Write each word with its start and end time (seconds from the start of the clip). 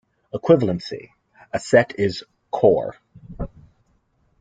Equivalently, 0.33 1.09
a 1.53 1.59
set 1.59 1.99
is 1.99 2.23
co-r.e. 2.51 2.95